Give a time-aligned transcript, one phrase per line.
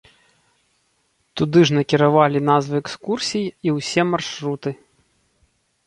[1.41, 4.69] Туды ж накіравалі назвы экскурсій і ўсе маршруты.